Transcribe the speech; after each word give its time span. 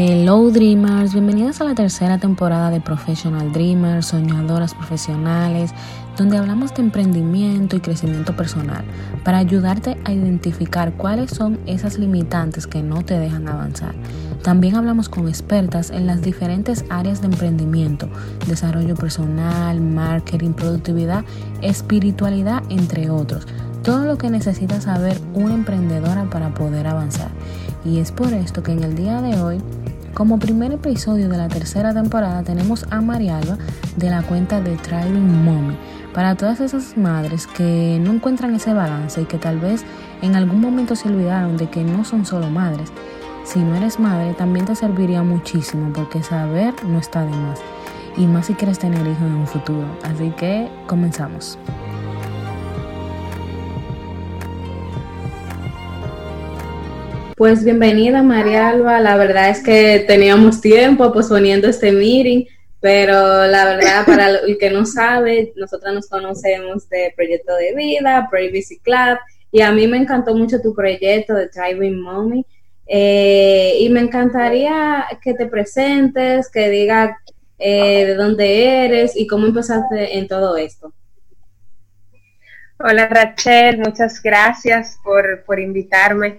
Hello 0.00 0.50
Dreamers, 0.50 1.12
bienvenidos 1.12 1.60
a 1.60 1.64
la 1.64 1.74
tercera 1.74 2.18
temporada 2.18 2.70
de 2.70 2.80
Professional 2.80 3.52
Dreamers, 3.52 4.06
soñadoras 4.06 4.72
profesionales, 4.74 5.72
donde 6.16 6.36
hablamos 6.36 6.72
de 6.72 6.82
emprendimiento 6.82 7.74
y 7.74 7.80
crecimiento 7.80 8.36
personal 8.36 8.84
para 9.24 9.38
ayudarte 9.38 9.96
a 10.04 10.12
identificar 10.12 10.92
cuáles 10.92 11.32
son 11.32 11.58
esas 11.66 11.98
limitantes 11.98 12.68
que 12.68 12.80
no 12.80 13.02
te 13.02 13.18
dejan 13.18 13.48
avanzar. 13.48 13.94
También 14.44 14.76
hablamos 14.76 15.08
con 15.08 15.26
expertas 15.26 15.90
en 15.90 16.06
las 16.06 16.22
diferentes 16.22 16.84
áreas 16.90 17.20
de 17.20 17.26
emprendimiento, 17.26 18.08
desarrollo 18.46 18.94
personal, 18.94 19.80
marketing, 19.80 20.52
productividad, 20.52 21.24
espiritualidad, 21.60 22.62
entre 22.68 23.10
otros. 23.10 23.48
Todo 23.82 24.04
lo 24.04 24.16
que 24.16 24.30
necesita 24.30 24.80
saber 24.80 25.18
una 25.34 25.54
emprendedora 25.54 26.30
para 26.30 26.54
poder 26.54 26.86
avanzar. 26.86 27.30
Y 27.84 27.98
es 27.98 28.12
por 28.12 28.32
esto 28.32 28.62
que 28.62 28.72
en 28.72 28.82
el 28.82 28.94
día 28.94 29.20
de 29.20 29.40
hoy 29.40 29.60
como 30.14 30.40
primer 30.40 30.72
episodio 30.72 31.28
de 31.28 31.36
la 31.36 31.46
tercera 31.46 31.94
temporada 31.94 32.42
tenemos 32.42 32.86
a 32.90 33.00
Marialba 33.00 33.56
de 33.96 34.10
la 34.10 34.22
cuenta 34.22 34.60
de 34.60 34.76
Thriving 34.76 35.44
Mommy. 35.44 35.76
Para 36.12 36.34
todas 36.34 36.58
esas 36.60 36.96
madres 36.96 37.46
que 37.46 38.00
no 38.02 38.12
encuentran 38.14 38.54
ese 38.54 38.72
balance 38.72 39.22
y 39.22 39.26
que 39.26 39.38
tal 39.38 39.60
vez 39.60 39.84
en 40.20 40.34
algún 40.34 40.60
momento 40.60 40.96
se 40.96 41.08
olvidaron 41.08 41.56
de 41.56 41.70
que 41.70 41.84
no 41.84 42.04
son 42.04 42.26
solo 42.26 42.50
madres. 42.50 42.90
Si 43.44 43.60
no 43.60 43.76
eres 43.76 44.00
madre 44.00 44.34
también 44.34 44.66
te 44.66 44.74
serviría 44.74 45.22
muchísimo 45.22 45.92
porque 45.92 46.22
saber 46.22 46.74
no 46.84 46.98
está 46.98 47.24
de 47.24 47.30
más. 47.30 47.60
Y 48.16 48.26
más 48.26 48.46
si 48.46 48.54
quieres 48.54 48.80
tener 48.80 49.06
hijos 49.06 49.22
en 49.22 49.34
un 49.34 49.46
futuro. 49.46 49.86
Así 50.02 50.30
que 50.30 50.68
comenzamos. 50.88 51.56
Pues 57.38 57.62
bienvenida 57.62 58.24
María 58.24 58.68
Alba, 58.68 58.98
la 58.98 59.16
verdad 59.16 59.48
es 59.48 59.62
que 59.62 60.00
teníamos 60.08 60.60
tiempo 60.60 61.12
posponiendo 61.12 61.68
este 61.68 61.92
meeting, 61.92 62.46
pero 62.80 63.46
la 63.46 63.64
verdad 63.64 64.04
para 64.04 64.28
el 64.44 64.58
que 64.58 64.70
no 64.70 64.84
sabe, 64.84 65.52
nosotros 65.54 65.94
nos 65.94 66.08
conocemos 66.08 66.88
de 66.88 67.12
Proyecto 67.14 67.54
de 67.54 67.76
Vida, 67.76 68.26
Privacy 68.28 68.80
Club, 68.80 69.18
y 69.52 69.60
a 69.60 69.70
mí 69.70 69.86
me 69.86 69.98
encantó 69.98 70.34
mucho 70.34 70.60
tu 70.60 70.74
proyecto 70.74 71.34
de 71.34 71.46
Driving 71.46 72.02
Mommy, 72.02 72.44
eh, 72.88 73.76
y 73.78 73.88
me 73.88 74.00
encantaría 74.00 75.06
que 75.22 75.34
te 75.34 75.46
presentes, 75.46 76.50
que 76.50 76.68
digas 76.68 77.12
eh, 77.56 78.04
de 78.04 78.14
dónde 78.16 78.84
eres 78.84 79.12
y 79.14 79.28
cómo 79.28 79.46
empezaste 79.46 80.18
en 80.18 80.26
todo 80.26 80.56
esto. 80.56 80.92
Hola 82.80 83.06
Rachel, 83.06 83.78
muchas 83.78 84.20
gracias 84.20 84.98
por, 85.04 85.44
por 85.44 85.60
invitarme. 85.60 86.38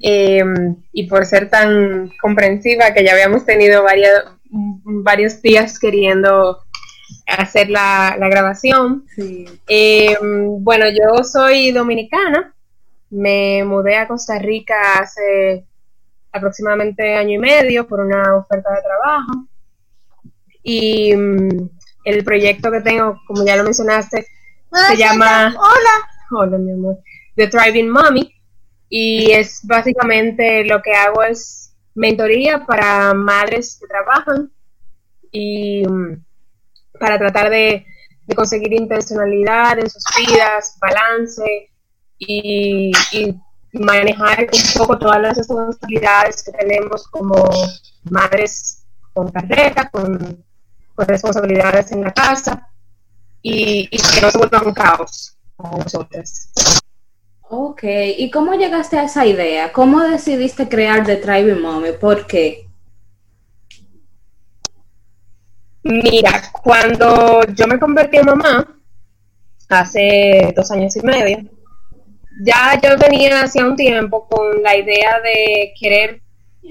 Em, 0.00 0.76
y 0.92 1.06
por 1.08 1.26
ser 1.26 1.50
tan 1.50 2.10
comprensiva 2.22 2.92
que 2.94 3.04
ya 3.04 3.12
habíamos 3.12 3.44
tenido 3.44 3.82
varios, 3.82 4.24
varios 4.50 5.42
días 5.42 5.78
queriendo 5.78 6.58
hacer 7.26 7.68
la, 7.68 8.16
grabación. 8.18 9.04
Em, 9.68 10.64
bueno, 10.64 10.86
yo 10.88 11.22
soy 11.22 11.70
dominicana, 11.72 12.54
me 13.10 13.62
mudé 13.64 13.96
a 13.96 14.08
Costa 14.08 14.38
Rica 14.38 15.00
hace 15.00 15.66
aproximadamente 16.32 17.16
año 17.16 17.34
y 17.34 17.38
medio 17.38 17.86
por 17.86 18.00
una 18.00 18.36
oferta 18.36 18.70
de 18.72 18.82
trabajo 18.82 19.48
y 20.62 21.14
mm, 21.14 21.68
el 22.04 22.24
proyecto 22.24 22.70
que 22.70 22.80
tengo, 22.80 23.20
como 23.26 23.44
ya 23.44 23.56
lo 23.56 23.64
mencionaste, 23.64 24.26
se 24.88 24.96
llama... 24.96 25.54
Hola. 25.58 26.08
Hola, 26.32 26.58
mi 26.58 26.72
amor. 26.72 26.98
The 27.34 27.48
Thriving 27.48 27.90
Mommy 27.90 28.39
y 28.92 29.30
es 29.30 29.60
básicamente 29.62 30.64
lo 30.64 30.82
que 30.82 30.92
hago 30.92 31.22
es 31.22 31.72
mentoría 31.94 32.66
para 32.66 33.14
madres 33.14 33.78
que 33.80 33.86
trabajan 33.86 34.50
y 35.30 35.86
mm, 35.86 36.24
para 36.98 37.16
tratar 37.16 37.50
de, 37.50 37.86
conseguir 38.36 38.72
intencionalidad 38.72 39.80
en 39.80 39.90
sus 39.90 40.04
vidas, 40.16 40.76
balance 40.80 41.70
y, 42.18 42.92
manejar 43.72 44.48
un 44.52 44.78
poco 44.78 44.98
todas 44.98 45.20
las 45.20 45.36
responsabilidades 45.36 46.42
que 46.42 46.52
tenemos 46.52 47.06
como 47.08 47.48
madres 48.04 48.84
con 49.12 49.30
carrera, 49.30 49.88
con, 49.90 50.44
responsabilidades 50.96 51.92
en 51.92 52.02
la 52.02 52.12
casa 52.12 52.68
y, 53.42 53.88
y 53.90 53.96
que 53.96 54.20
no 54.20 54.30
se 54.30 54.38
vuelva 54.38 54.62
un 54.62 54.74
caos 54.74 55.36
para 55.56 55.78
nosotras. 55.78 56.50
Ok, 57.52 57.82
¿y 58.16 58.30
cómo 58.30 58.54
llegaste 58.54 58.96
a 58.96 59.02
esa 59.02 59.26
idea? 59.26 59.72
¿Cómo 59.72 60.04
decidiste 60.04 60.68
crear 60.68 61.04
The 61.04 61.16
Thriving 61.16 61.60
Mommy? 61.60 61.90
¿Por 62.00 62.24
qué? 62.24 62.68
Mira, 65.82 66.42
cuando 66.62 67.42
yo 67.52 67.66
me 67.66 67.80
convertí 67.80 68.18
en 68.18 68.26
mamá, 68.26 68.80
hace 69.68 70.52
dos 70.54 70.70
años 70.70 70.94
y 70.94 71.00
medio, 71.00 71.38
ya 72.44 72.80
yo 72.80 72.96
venía 72.96 73.42
hacía 73.42 73.66
un 73.66 73.74
tiempo 73.74 74.28
con 74.28 74.62
la 74.62 74.76
idea 74.76 75.20
de 75.20 75.72
querer 75.76 76.22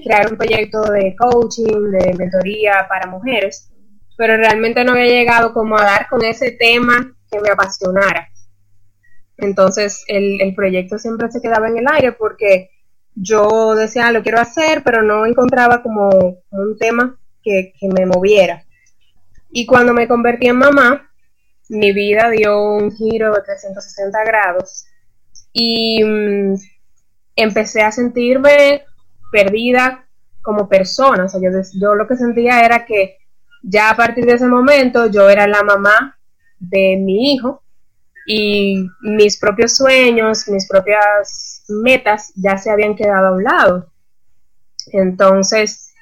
crear 0.02 0.32
un 0.32 0.38
proyecto 0.38 0.80
de 0.84 1.14
coaching, 1.14 1.90
de 1.90 2.14
mentoría 2.14 2.86
para 2.88 3.06
mujeres, 3.06 3.70
pero 4.16 4.34
realmente 4.38 4.82
no 4.82 4.92
había 4.92 5.12
llegado 5.12 5.52
como 5.52 5.76
a 5.76 5.84
dar 5.84 6.08
con 6.08 6.24
ese 6.24 6.52
tema 6.52 7.14
que 7.30 7.38
me 7.38 7.50
apasionara. 7.50 8.29
Entonces 9.40 10.04
el, 10.06 10.54
proyecto 10.54 10.98
siempre 10.98 11.30
se 11.30 11.40
quedaba 11.40 11.68
en 11.68 11.78
el 11.78 11.86
aire 11.88 12.12
porque 12.12 12.70
yo 13.14 13.74
decía, 13.74 14.06
ah, 14.06 14.12
lo 14.12 14.22
quiero 14.22 14.40
hacer, 14.40 14.82
pero 14.84 15.02
no 15.02 15.26
encontraba 15.26 15.82
como 15.82 16.08
un 16.50 16.78
tema 16.78 17.18
que, 17.42 17.72
me 17.82 18.06
moviera. 18.06 18.64
Y 19.50 19.66
cuando 19.66 19.92
me 19.92 20.06
convertí 20.06 20.46
en 20.46 20.56
mamá, 20.56 21.10
mi 21.68 21.92
vida 21.92 22.30
dio 22.30 22.62
un 22.62 22.92
giro 22.92 23.34
de 23.34 23.42
360 23.42 24.24
grados 24.24 24.86
y 25.52 26.02
mm, 26.04 26.54
empecé 27.36 27.82
a 27.82 27.92
sentirme 27.92 28.84
perdida 29.32 30.06
como 30.42 30.68
persona. 30.68 31.24
O 31.24 31.28
sea, 31.28 31.40
yo, 31.40 31.50
yo 31.80 31.94
lo 31.94 32.06
que 32.06 32.16
sentía 32.16 32.64
era 32.64 32.84
que 32.84 33.18
ya 33.62 33.90
a 33.90 33.96
partir 33.96 34.24
de 34.24 34.34
ese 34.34 34.46
momento 34.46 35.06
yo 35.06 35.28
era 35.28 35.46
la 35.46 35.62
mamá 35.62 36.18
de 36.58 36.96
mi 36.96 37.32
hijo 37.32 37.62
y 38.32 38.88
mis 39.00 39.40
propios 39.40 39.74
sueños, 39.74 40.46
mis 40.46 40.68
propias 40.68 41.64
metas 41.68 42.32
ya 42.36 42.56
se 42.58 42.70
habían 42.70 42.94
quedado 42.94 43.26
a 43.26 43.32
un 43.32 43.42
lado. 43.42 43.92
Entonces, 44.92 45.92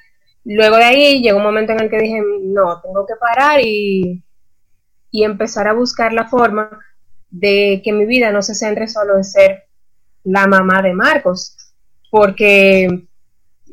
luego 0.45 0.77
de 0.77 0.85
ahí 0.85 1.23
llegó 1.23 1.39
un 1.39 1.45
momento 1.45 1.73
en 1.73 1.81
el 1.81 1.89
que 1.89 1.99
dije, 1.99 2.23
no, 2.43 2.83
tengo 2.83 3.07
que 3.07 3.15
parar 3.19 3.61
y, 3.63 4.23
y 5.11 5.25
empezar 5.25 5.69
a 5.69 5.73
buscar 5.73 6.13
la 6.13 6.29
forma 6.29 6.69
de 7.31 7.81
que 7.83 7.95
mi 7.95 8.05
vida 8.05 8.31
no 8.31 8.43
se 8.43 8.55
centre 8.55 8.89
solo 8.89 9.17
en 9.17 9.25
ser 9.25 9.65
la 10.25 10.47
mamá 10.47 10.83
de 10.83 10.93
Marcos, 10.93 11.57
porque 12.11 13.07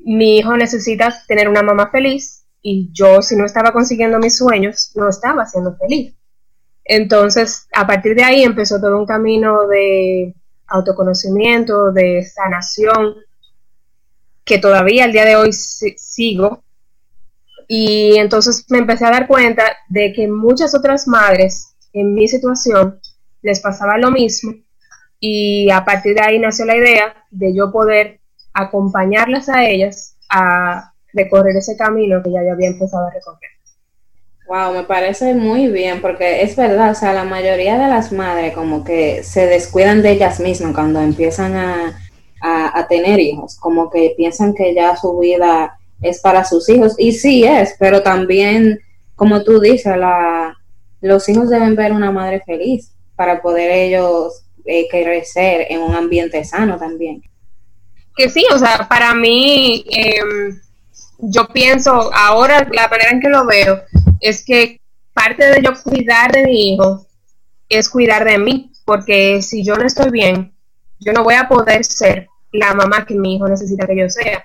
mi 0.06 0.38
hijo 0.38 0.56
necesita 0.56 1.14
tener 1.28 1.50
una 1.50 1.62
mamá 1.62 1.92
feliz 1.92 2.46
y 2.62 2.90
yo 2.94 3.22
si 3.22 3.36
no 3.36 3.46
estaba 3.46 3.74
consiguiendo 3.74 4.18
mis 4.18 4.38
sueños, 4.38 4.94
no 4.96 5.10
estaba 5.10 5.46
siendo 5.46 5.76
feliz. 5.76 6.16
Entonces, 6.86 7.68
a 7.74 7.86
partir 7.88 8.16
de 8.16 8.24
ahí 8.24 8.44
empezó 8.44 8.80
todo 8.80 8.98
un 8.98 9.06
camino 9.06 9.68
de 9.68 10.34
autoconocimiento, 10.68 11.92
de 11.92 12.24
sanación, 12.24 13.16
que 14.44 14.60
todavía 14.60 15.06
al 15.06 15.12
día 15.12 15.26
de 15.26 15.36
hoy 15.36 15.52
sigo. 15.52 16.64
Y 17.68 18.18
entonces 18.18 18.66
me 18.70 18.78
empecé 18.78 19.06
a 19.06 19.12
dar 19.12 19.28
cuenta 19.28 19.64
de 19.90 20.14
que 20.14 20.28
muchas 20.28 20.76
otras 20.76 21.08
madres 21.08 21.76
en 21.94 22.14
mi 22.14 22.28
situación 22.28 23.00
les 23.42 23.60
pasaba 23.60 23.98
lo 23.98 24.12
mismo 24.12 24.54
y 25.20 25.72
a 25.72 25.84
partir 25.84 26.16
de 26.16 26.22
ahí 26.22 26.40
nació 26.40 26.66
la 26.66 26.76
idea 26.76 27.16
de 27.32 27.56
yo 27.56 27.72
poder 27.72 28.20
acompañarlas 28.54 29.50
a 29.50 29.66
ellas 29.66 30.18
a 30.30 30.94
recorrer 31.14 31.56
ese 31.56 31.76
camino 31.76 32.22
que 32.22 32.32
ya 32.32 32.44
yo 32.44 32.52
había 32.52 32.68
empezado 32.68 33.08
a 33.08 33.12
recorrer. 33.12 33.55
Wow, 34.48 34.74
me 34.74 34.84
parece 34.84 35.34
muy 35.34 35.70
bien, 35.70 36.02
porque 36.02 36.44
es 36.44 36.56
verdad, 36.56 36.92
o 36.92 36.96
sea, 36.96 37.14
la 37.14 37.24
mayoría 37.24 37.80
de 37.80 37.88
las 37.88 38.12
madres 38.12 38.54
como 38.54 38.84
que 38.84 39.24
se 39.24 39.48
descuidan 39.48 40.04
de 40.04 40.12
ellas 40.12 40.40
mismas 40.40 40.74
cuando 40.74 41.02
empiezan 41.02 41.56
a, 41.56 42.02
tener 42.88 43.20
hijos, 43.20 43.56
como 43.56 43.90
que 43.90 44.14
piensan 44.16 44.54
que 44.54 44.76
ya 44.76 44.96
su 44.96 45.18
vida 45.18 45.80
es 46.02 46.22
para 46.22 46.46
sus 46.46 46.70
hijos, 46.70 46.94
y 47.00 47.12
sí 47.12 47.44
es, 47.44 47.76
pero 47.80 48.04
también, 48.04 48.80
como 49.16 49.44
tú 49.44 49.60
dices, 49.60 49.98
la, 49.98 50.56
los 51.02 51.28
hijos 51.28 51.50
deben 51.50 51.76
ver 51.76 51.92
una 51.92 52.12
madre 52.12 52.44
feliz 52.46 52.92
para 53.16 53.42
poder 53.42 53.72
ellos 53.72 54.44
eh, 54.66 54.88
crecer 54.90 55.66
en 55.70 55.82
un 55.82 55.96
ambiente 55.96 56.44
sano 56.44 56.78
también. 56.78 57.24
Que 58.16 58.30
sí, 58.30 58.46
o 58.54 58.60
sea, 58.60 58.88
para 58.88 59.16
mí, 59.16 59.84
em, 59.90 60.60
yo 61.18 61.48
pienso, 61.48 62.12
ahora 62.14 62.68
la 62.72 62.88
manera 62.88 63.10
en 63.10 63.22
que 63.22 63.30
lo 63.30 63.48
veo, 63.48 63.82
es 64.26 64.44
que 64.44 64.82
parte 65.14 65.46
de 65.46 65.62
yo 65.62 65.72
cuidar 65.84 66.32
de 66.32 66.44
mi 66.46 66.74
hijo 66.74 67.06
es 67.70 67.90
cuidar 67.90 68.26
de 68.26 68.40
mí, 68.40 68.72
porque 68.84 69.42
si 69.44 69.64
yo 69.64 69.76
no 69.76 69.86
estoy 69.86 70.10
bien, 70.10 70.56
yo 71.00 71.14
no 71.14 71.24
voy 71.24 71.36
a 71.36 71.48
poder 71.48 71.86
ser 71.86 72.28
la 72.52 72.74
mamá 72.74 73.06
que 73.06 73.14
mi 73.14 73.36
hijo 73.36 73.48
necesita 73.48 73.86
que 73.86 73.98
yo 73.98 74.10
sea. 74.10 74.44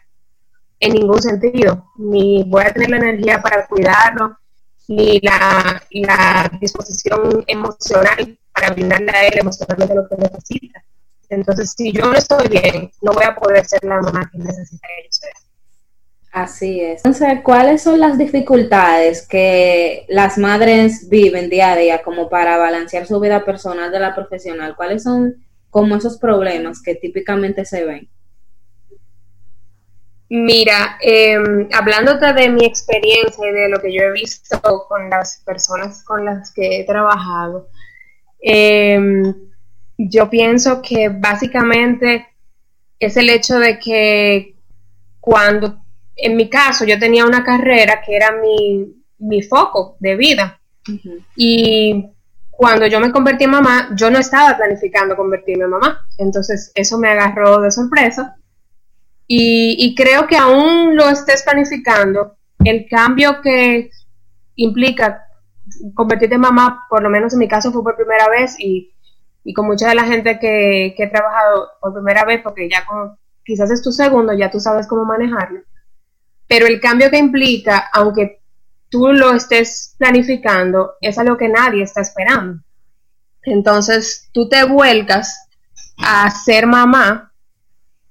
en 0.81 0.95
ningún 0.95 1.21
sentido, 1.21 1.91
ni 1.97 2.43
voy 2.45 2.63
a 2.65 2.73
tener 2.73 2.91
la 2.91 2.97
energía 2.97 3.43
para 3.43 3.67
cuidarlo, 3.67 4.39
ni 4.89 5.21
la, 5.21 5.83
la 5.91 6.51
disposición 6.61 7.45
emocional 7.47 8.39
para 8.53 8.71
brindarle 8.71 9.11
a 9.13 9.27
él 9.29 9.39
emocionalmente 9.39 9.95
lo 9.95 10.09
que 10.09 10.17
necesita. 10.17 10.83
Entonces, 11.29 11.75
si 11.77 11.93
yo 11.93 12.07
no 12.07 12.15
estoy 12.15 12.49
bien, 12.49 12.91
no 13.03 13.13
voy 13.13 13.25
a 13.25 13.35
poder 13.35 13.65
ser 13.67 13.85
la 13.85 14.01
mamá 14.01 14.29
que 14.31 14.39
necesita 14.39 14.89
que 14.89 15.05
yo 15.05 15.09
sea. 15.11 15.50
Así 16.33 16.81
es. 16.81 16.99
Entonces, 17.05 17.41
¿cuáles 17.43 17.83
son 17.83 17.99
las 17.99 18.17
dificultades 18.17 19.27
que 19.27 20.07
las 20.09 20.39
madres 20.39 21.09
viven 21.09 21.51
día 21.51 21.73
a 21.73 21.77
día 21.77 22.03
como 22.03 22.29
para 22.29 22.57
balancear 22.57 23.07
su 23.07 23.19
vida 23.19 23.45
personal 23.45 23.91
de 23.91 23.99
la 23.99 24.15
profesional? 24.15 24.77
¿Cuáles 24.77 25.03
son 25.03 25.45
como 25.71 25.97
esos 25.97 26.19
problemas 26.19 26.83
que 26.83 26.95
típicamente 26.95 27.65
se 27.65 27.85
ven? 27.85 28.09
Mira, 30.29 30.97
eh, 31.03 31.37
hablándote 31.73 32.33
de 32.33 32.49
mi 32.51 32.65
experiencia 32.65 33.49
y 33.49 33.53
de 33.53 33.69
lo 33.69 33.81
que 33.81 33.93
yo 33.93 34.03
he 34.03 34.13
visto 34.13 34.61
con 34.89 35.11
las 35.11 35.43
personas 35.45 36.05
con 36.05 36.25
las 36.25 36.53
que 36.53 36.79
he 36.79 36.85
trabajado, 36.85 37.69
em, 38.41 39.35
yo 39.99 40.31
pienso 40.31 40.81
que 40.83 41.09
básicamente 41.09 42.29
es 43.01 43.17
el 43.17 43.29
hecho 43.29 43.59
de 43.59 43.81
que 43.81 44.55
cuando 45.19 45.80
en 46.23 46.37
mi 46.37 46.49
caso, 46.49 46.85
yo 46.85 46.99
tenía 46.99 47.25
una 47.25 47.45
carrera 47.45 48.03
que 48.05 48.17
era 48.17 48.33
mi, 48.33 49.43
foco 49.43 49.97
de 50.01 50.17
vida. 50.17 50.61
Y 51.37 52.07
cuando 52.51 52.87
yo 52.87 53.01
me 53.01 53.13
convertí 53.13 53.45
en 53.45 53.51
mamá, 53.51 53.91
yo 53.95 54.11
no 54.11 54.19
estaba 54.19 54.57
planificando 54.57 55.17
convertirme 55.17 55.65
en 55.65 55.71
mamá. 55.71 56.07
Entonces, 56.19 56.73
eso 56.75 56.99
me 56.99 57.09
agarró 57.09 57.61
de 57.61 57.71
sorpresa. 57.71 58.37
Y, 59.27 59.77
y 59.79 59.95
creo 59.95 60.27
que 60.27 60.37
aún 60.37 60.97
lo 60.97 61.09
estés 61.09 61.43
planificando, 61.43 62.37
el 62.65 62.89
cambio 62.89 63.41
que 63.41 63.91
implica 64.57 65.25
convertirte 65.95 66.35
en 66.35 66.41
mamá, 66.41 66.87
por 66.91 67.03
lo 67.03 67.11
menos 67.11 67.33
en 67.33 67.39
mi 67.39 67.47
caso 67.47 67.71
fue 67.71 67.85
por 67.85 67.95
primera 67.95 68.29
vez 68.29 68.59
y, 68.59 68.93
y 69.45 69.55
con 69.55 69.67
mucha 69.67 69.89
de 69.89 69.95
la 69.95 70.03
gente 70.05 70.41
que, 70.41 70.95
que, 70.97 71.05
he 71.05 71.09
trabajado 71.09 71.69
por 71.81 71.95
primera 71.95 72.25
vez, 72.25 72.41
porque 72.43 72.69
ya 72.69 72.85
como 72.85 73.17
quizás 73.45 73.71
es 73.71 73.83
tu 73.83 73.93
segundo, 73.93 74.33
ya 74.33 74.51
tú 74.51 74.59
sabes 74.59 74.89
cómo 74.89 75.05
manejarlo 75.05 75.61
pero 76.51 76.67
el 76.67 76.81
cambio 76.81 77.13
que 77.13 77.19
implica, 77.19 77.89
aunque 77.93 78.43
tú 78.89 79.13
lo 79.13 79.33
estés 79.35 79.95
planificando, 79.99 80.95
es 81.01 81.17
algo 81.17 81.37
que 81.37 81.49
nadie 81.49 81.85
está 81.85 82.01
esperando. 82.01 82.61
Entonces, 83.45 84.29
tú 84.33 84.49
te 84.49 84.65
vuelcas 84.65 85.49
a 85.99 86.29
ser 86.29 86.67
mamá 86.67 87.33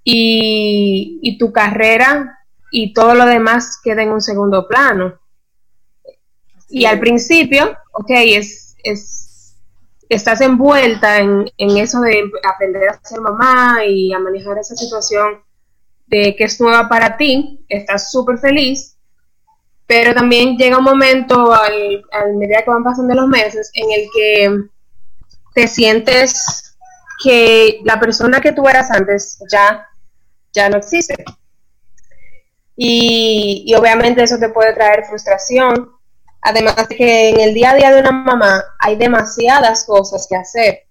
y, 0.05 1.37
tu 1.37 1.51
carrera 1.51 2.39
y 2.71 2.93
todo 2.93 3.13
lo 3.13 3.25
demás 3.25 3.77
queda 3.83 4.03
en 4.03 4.13
un 4.13 4.21
segundo 4.21 4.69
plano. 4.69 5.19
Y 6.69 6.85
al 6.85 6.97
principio, 6.97 7.75
ok, 7.91 8.09
es, 8.09 8.77
es, 8.85 9.57
estás 10.07 10.39
envuelta 10.39 11.17
en, 11.17 11.51
en 11.57 11.77
eso 11.77 11.99
de 11.99 12.31
aprender 12.49 12.87
a 12.87 13.01
ser 13.03 13.19
mamá 13.19 13.83
y 13.85 14.13
a 14.13 14.19
manejar 14.19 14.57
esa 14.59 14.77
situación 14.77 15.41
de 16.09 16.35
que 16.35 16.45
es 16.45 16.59
nueva 16.59 16.89
para 16.89 17.17
ti, 17.17 17.63
estás 17.69 18.11
súper 18.11 18.39
feliz, 18.39 18.97
pero 19.85 20.13
también 20.13 20.57
llega 20.57 20.77
un 20.77 20.83
momento 20.83 21.53
al, 21.53 22.03
medida 22.35 22.63
que 22.63 22.69
van 22.69 22.83
pasando 22.83 23.13
los 23.15 23.27
meses 23.27 23.71
en 23.73 23.91
el 23.91 24.07
que 24.13 24.57
te 25.53 25.67
sientes 25.67 26.75
que 27.23 27.81
la 27.83 27.99
persona 27.99 28.41
que 28.41 28.51
tú 28.51 28.67
eras 28.67 28.91
antes 28.91 29.39
ya, 29.51 29.87
ya 30.53 30.69
no 30.69 30.77
existe. 30.77 31.25
Y, 32.75 33.65
y, 33.67 33.75
obviamente 33.75 34.23
eso 34.23 34.37
te 34.39 34.49
puede 34.49 34.73
traer 34.73 35.05
frustración. 35.05 35.91
Además 36.41 36.87
de 36.87 36.95
que 36.95 37.29
en 37.29 37.39
el 37.41 37.53
día 37.53 37.71
a 37.71 37.75
día 37.75 37.91
de 37.91 37.99
una 37.99 38.11
mamá 38.11 38.63
hay 38.79 38.95
demasiadas 38.95 39.85
cosas 39.85 40.25
que 40.29 40.37
hacer. 40.37 40.87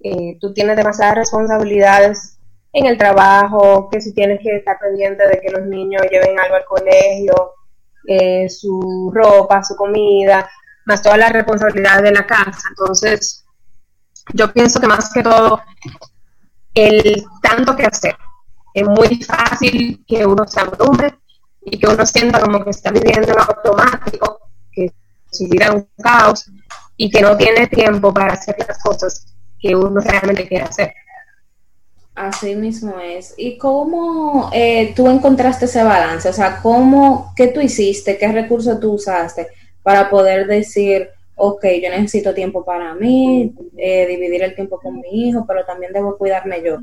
Eh, 0.00 0.38
tú 0.40 0.54
tienes 0.54 0.76
demasiadas 0.76 1.16
responsabilidades 1.16 2.37
en 2.72 2.86
el 2.86 2.98
trabajo, 2.98 3.88
que 3.90 4.00
si 4.00 4.12
tienes 4.12 4.40
que 4.40 4.56
estar 4.56 4.78
pendiente 4.78 5.26
de 5.26 5.40
que 5.40 5.50
los 5.50 5.66
niños 5.66 6.02
lleven 6.10 6.38
algo 6.38 6.56
al 6.56 6.64
colegio, 6.64 7.54
eh, 8.06 8.48
su 8.48 9.10
ropa, 9.14 9.62
su 9.64 9.74
comida, 9.76 10.48
más 10.84 11.02
todas 11.02 11.18
las 11.18 11.32
responsabilidades 11.32 12.02
de 12.02 12.12
la 12.12 12.26
casa. 12.26 12.68
Entonces, 12.70 13.44
yo 14.32 14.52
pienso 14.52 14.80
que 14.80 14.86
más 14.86 15.12
que 15.12 15.22
todo, 15.22 15.60
el 16.74 17.24
tanto 17.42 17.74
que 17.76 17.84
hacer. 17.84 18.16
Es 18.74 18.86
muy 18.86 19.22
fácil 19.22 20.04
que 20.06 20.24
uno 20.24 20.46
se 20.46 20.60
abrume 20.60 21.18
y 21.62 21.78
que 21.78 21.86
uno 21.86 22.06
sienta 22.06 22.40
como 22.40 22.62
que 22.62 22.70
está 22.70 22.90
viviendo 22.90 23.32
en 23.32 23.38
automático, 23.38 24.40
que 24.70 24.92
su 25.30 25.48
vida 25.48 25.66
es 25.66 25.70
un 25.70 25.88
caos 26.02 26.50
y 26.96 27.10
que 27.10 27.22
no 27.22 27.36
tiene 27.36 27.66
tiempo 27.66 28.12
para 28.12 28.34
hacer 28.34 28.56
las 28.66 28.82
cosas 28.82 29.26
que 29.58 29.74
uno 29.74 30.00
realmente 30.00 30.46
quiere 30.46 30.64
hacer. 30.64 30.94
Así 32.18 32.56
mismo 32.56 32.98
es. 32.98 33.34
¿Y 33.36 33.56
cómo 33.58 34.50
eh, 34.52 34.92
tú 34.96 35.08
encontraste 35.08 35.66
ese 35.66 35.84
balance? 35.84 36.28
O 36.28 36.32
sea, 36.32 36.60
¿cómo, 36.60 37.32
qué 37.36 37.46
tú 37.46 37.60
hiciste, 37.60 38.18
qué 38.18 38.26
recursos 38.32 38.80
tú 38.80 38.94
usaste 38.94 39.46
para 39.84 40.10
poder 40.10 40.48
decir, 40.48 41.10
ok, 41.36 41.64
yo 41.80 41.90
necesito 41.90 42.34
tiempo 42.34 42.64
para 42.64 42.92
mí, 42.94 43.54
eh, 43.76 44.04
dividir 44.08 44.42
el 44.42 44.56
tiempo 44.56 44.80
con 44.80 44.96
mi 44.96 45.28
hijo, 45.28 45.44
pero 45.46 45.64
también 45.64 45.92
debo 45.92 46.18
cuidarme 46.18 46.60
yo? 46.60 46.78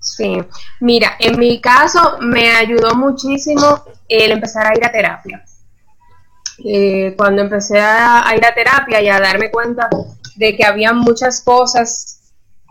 Sí, 0.00 0.38
mira, 0.80 1.12
en 1.20 1.38
mi 1.38 1.60
caso 1.60 2.18
me 2.20 2.50
ayudó 2.50 2.96
muchísimo 2.96 3.84
el 4.08 4.32
empezar 4.32 4.66
a 4.66 4.76
ir 4.76 4.84
a 4.84 4.90
terapia. 4.90 5.44
Eh, 6.64 7.14
cuando 7.16 7.42
empecé 7.42 7.78
a, 7.78 8.28
a 8.28 8.36
ir 8.36 8.44
a 8.44 8.52
terapia 8.52 9.00
y 9.00 9.08
a 9.08 9.20
darme 9.20 9.48
cuenta 9.52 9.88
de 10.34 10.56
que 10.56 10.64
había 10.64 10.92
muchas 10.92 11.40
cosas 11.40 12.18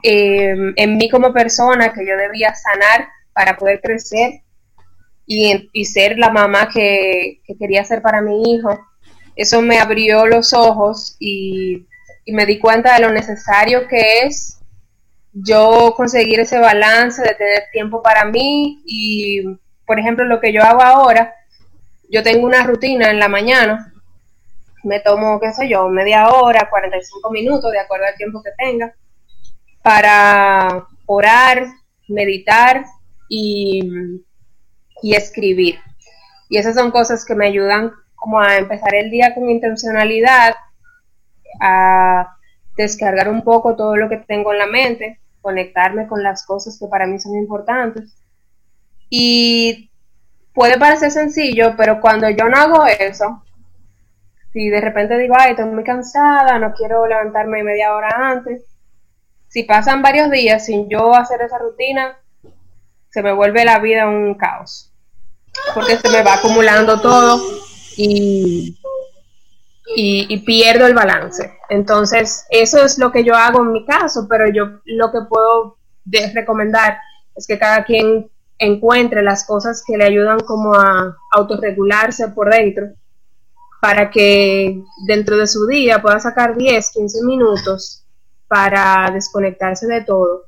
eh, 0.04 0.74
en 0.76 0.98
mí 0.98 1.10
como 1.10 1.34
persona 1.34 1.94
que 1.94 2.06
yo 2.06 2.18
debía 2.18 2.54
sanar 2.56 3.08
para 3.34 3.58
poder 3.58 3.82
crecer 3.82 4.42
y, 5.26 5.86
ser 5.86 6.18
la 6.18 6.30
mamá 6.30 6.70
que, 6.70 7.42
quería 7.60 7.84
ser 7.86 8.02
para 8.02 8.22
mi 8.22 8.54
hijo. 8.54 8.80
Eso 9.36 9.62
me 9.62 9.80
abrió 9.80 10.26
los 10.26 10.54
ojos 10.54 11.16
y, 11.20 11.88
me 12.28 12.46
di 12.46 12.60
cuenta 12.60 12.94
de 12.94 13.02
lo 13.02 13.12
necesario 13.12 13.88
que 13.90 14.22
es 14.24 14.58
yo 15.34 15.94
conseguir 15.98 16.40
ese 16.40 16.60
balance 16.60 17.22
de 17.22 17.34
tener 17.36 17.64
tiempo 17.74 18.02
para 18.02 18.26
mí 18.26 18.82
y, 18.86 19.44
por 19.86 20.00
ejemplo, 20.00 20.24
lo 20.26 20.40
que 20.40 20.54
yo 20.54 20.62
hago 20.62 20.82
ahora, 20.82 21.34
yo 22.10 22.24
tengo 22.24 22.46
una 22.46 22.64
rutina 22.64 23.10
en 23.10 23.20
la 23.20 23.28
mañana, 23.28 23.94
me 24.84 25.00
tomo, 25.00 25.40
qué 25.40 25.52
sé 25.52 25.68
yo, 25.68 25.88
media 25.90 26.30
hora, 26.30 26.70
45 26.70 27.32
minutos, 27.32 27.72
de 27.72 27.80
acuerdo 27.80 28.06
al 28.06 28.16
tiempo 28.16 28.42
que 28.44 28.52
tenga, 28.58 28.94
para 29.84 30.88
orar, 31.06 31.68
meditar 32.08 32.86
y, 33.28 34.22
escribir. 35.04 35.80
Y 36.50 36.58
esas 36.58 36.76
son 36.76 36.92
cosas 36.92 37.26
que 37.26 37.36
me 37.36 37.48
ayudan 37.48 37.92
como 38.16 38.40
a 38.40 38.58
empezar 38.58 38.94
el 38.94 39.10
día 39.10 39.34
con 39.34 39.50
intencionalidad, 39.50 40.54
a 41.60 42.38
descargar 42.78 43.30
un 43.30 43.44
poco 43.44 43.76
todo 43.76 43.96
lo 43.96 44.10
que 44.10 44.18
tengo 44.18 44.54
en 44.54 44.60
la 44.60 44.68
mente, 44.68 45.20
conectarme 45.42 46.08
con 46.08 46.22
las 46.22 46.46
cosas 46.46 46.78
que 46.80 46.88
para 46.88 47.08
mí 47.08 47.20
son 47.20 47.36
importantes. 47.36 48.16
Y 49.10 49.92
puede 50.54 50.78
parecer 50.78 51.12
sencillo, 51.12 51.74
pero 51.76 52.00
cuando 52.00 52.30
yo 52.30 52.48
no 52.48 52.58
hago 52.58 52.86
eso, 52.86 53.44
si 54.54 54.70
de 54.70 54.82
repente 54.82 55.18
digo, 55.18 55.36
ay, 55.38 55.52
estoy 55.52 55.66
muy 55.66 55.84
cansada, 55.84 56.60
no 56.60 56.74
quiero 56.74 57.08
levantarme 57.08 57.64
media 57.64 57.96
hora 57.96 58.30
antes, 58.30 58.71
si 59.52 59.64
pasan 59.64 60.02
varios 60.02 60.32
días 60.32 60.66
sin 60.66 60.88
yo 60.88 61.14
hacer 61.14 61.42
esa 61.42 61.58
rutina, 61.58 62.18
se 63.10 63.22
me 63.22 63.34
vuelve 63.34 63.66
la 63.66 63.80
vida 63.80 64.08
un 64.08 64.36
caos. 64.36 64.94
Porque 65.74 65.98
se 65.98 66.08
me 66.08 66.24
va 66.24 66.36
acumulando 66.36 67.02
todo 67.02 67.42
y, 67.98 68.80
y, 69.94 70.38
pierdo 70.46 70.88
el 70.88 70.94
balance. 70.94 71.54
Entonces, 71.70 72.46
eso 72.50 72.82
es 72.82 72.98
lo 72.98 73.12
que 73.12 73.26
yo 73.26 73.36
hago 73.36 73.62
en 73.62 73.74
mi 73.74 73.86
caso, 73.86 74.26
pero 74.30 74.50
yo 74.50 74.80
lo 74.86 75.12
que 75.12 75.20
puedo 75.30 75.78
recomendar 76.34 76.98
es 77.36 77.46
que 77.46 77.60
cada 77.60 77.84
quien 77.84 78.32
encuentre 78.58 79.22
las 79.22 79.46
cosas 79.46 79.84
que 79.86 79.98
le 79.98 80.06
ayudan 80.06 80.40
como 80.40 80.76
a 80.76 81.18
autorregularse 81.30 82.30
por 82.30 82.50
dentro 82.50 82.88
para 83.82 84.12
que 84.12 84.82
dentro 85.06 85.36
de 85.36 85.48
su 85.48 85.68
día 85.68 86.02
pueda 86.02 86.22
sacar 86.22 86.56
10, 86.56 86.92
15 86.92 87.26
minutos 87.26 88.01
para 88.52 89.10
desconectarse 89.14 89.88
de 89.88 90.02
todo 90.02 90.44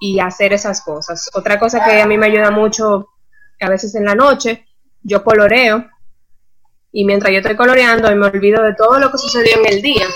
y 0.00 0.18
hacer 0.18 0.52
esas 0.52 0.80
cosas. 0.80 1.30
Otra 1.32 1.60
cosa 1.60 1.84
que 1.84 2.02
a 2.02 2.06
mí 2.06 2.18
me 2.18 2.26
ayuda 2.26 2.50
mucho, 2.50 3.10
a 3.60 3.68
veces 3.68 3.94
en 3.94 4.04
la 4.04 4.16
noche, 4.16 4.66
yo 5.04 5.22
coloreo 5.22 5.86
y 6.90 7.04
mientras 7.04 7.32
yo 7.32 7.38
estoy 7.38 7.54
coloreando 7.54 8.08
me 8.16 8.26
olvido 8.26 8.64
de 8.64 8.74
todo 8.74 8.98
lo 8.98 9.12
que 9.12 9.18
sucedió 9.18 9.58
en 9.60 9.74
el 9.74 9.80
día. 9.80 10.06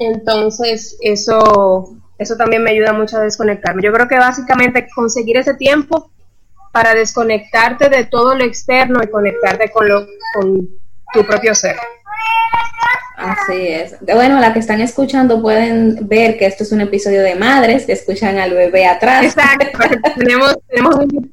Entonces, 0.00 0.98
eso, 1.02 1.98
eso 2.18 2.36
también 2.36 2.64
me 2.64 2.72
ayuda 2.72 2.92
mucho 2.92 3.16
a 3.16 3.20
desconectarme. 3.20 3.80
Yo 3.80 3.92
creo 3.92 4.08
que 4.08 4.18
básicamente 4.18 4.88
conseguir 4.92 5.36
ese 5.36 5.54
tiempo 5.54 6.10
para 6.72 6.94
desconectarte 6.94 7.90
de 7.90 8.06
todo 8.06 8.34
lo 8.34 8.42
externo 8.42 9.00
y 9.04 9.06
conectarte 9.06 9.70
con, 9.70 9.88
lo, 9.88 10.04
con 10.34 10.68
tu 11.12 11.24
propio 11.24 11.54
ser. 11.54 11.76
Así 13.22 13.68
es. 13.68 13.96
Bueno, 14.00 14.40
la 14.40 14.52
que 14.52 14.58
están 14.58 14.80
escuchando 14.80 15.40
pueden 15.40 16.08
ver 16.08 16.36
que 16.36 16.46
esto 16.46 16.64
es 16.64 16.72
un 16.72 16.80
episodio 16.80 17.22
de 17.22 17.34
madres, 17.36 17.86
que 17.86 17.92
escuchan 17.92 18.38
al 18.38 18.52
bebé 18.52 18.86
atrás. 18.86 19.24
Exacto, 19.24 19.78
tenemos, 20.16 20.56
tenemos 20.68 20.96
un 20.96 21.30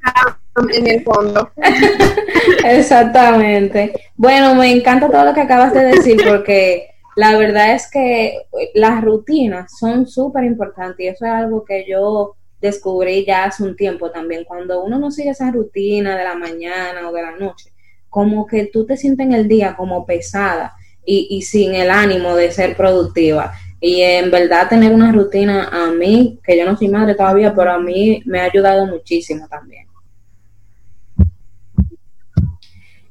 en 0.72 0.86
el 0.86 1.02
fondo. 1.02 1.50
Exactamente. 2.64 3.92
Bueno, 4.16 4.54
me 4.54 4.70
encanta 4.70 5.10
todo 5.10 5.24
lo 5.24 5.34
que 5.34 5.40
acabas 5.40 5.72
de 5.72 5.84
decir 5.84 6.20
porque 6.28 6.90
la 7.16 7.36
verdad 7.36 7.74
es 7.74 7.90
que 7.90 8.34
las 8.74 9.02
rutinas 9.02 9.72
son 9.78 10.06
súper 10.06 10.44
importantes 10.44 11.04
y 11.04 11.08
eso 11.08 11.24
es 11.24 11.32
algo 11.32 11.64
que 11.64 11.84
yo 11.88 12.36
descubrí 12.60 13.24
ya 13.24 13.44
hace 13.44 13.62
un 13.62 13.76
tiempo 13.76 14.10
también. 14.10 14.44
Cuando 14.44 14.82
uno 14.82 14.98
no 14.98 15.10
sigue 15.10 15.30
esa 15.30 15.50
rutina 15.50 16.16
de 16.16 16.24
la 16.24 16.34
mañana 16.34 17.08
o 17.08 17.12
de 17.12 17.22
la 17.22 17.32
noche, 17.32 17.72
como 18.08 18.46
que 18.46 18.66
tú 18.66 18.86
te 18.86 18.96
sientes 18.96 19.26
en 19.26 19.32
el 19.32 19.48
día 19.48 19.76
como 19.76 20.04
pesada 20.04 20.74
y, 21.04 21.42
sin 21.42 21.74
el 21.74 21.90
ánimo 21.90 22.34
de 22.36 22.52
ser 22.52 22.76
productiva. 22.76 23.52
Y 23.80 24.02
en 24.02 24.30
verdad 24.30 24.68
tener 24.68 24.92
una 24.92 25.10
rutina 25.10 25.68
a 25.72 25.90
mí, 25.90 26.38
que 26.44 26.56
yo 26.56 26.64
no 26.64 26.76
soy 26.76 26.88
madre 26.88 27.14
todavía, 27.14 27.54
pero 27.54 27.72
a 27.72 27.78
mí 27.78 28.22
me 28.26 28.40
ha 28.40 28.44
ayudado 28.44 28.86
muchísimo 28.86 29.48
también. 29.48 29.86